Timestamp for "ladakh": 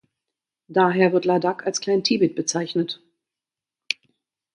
1.25-1.63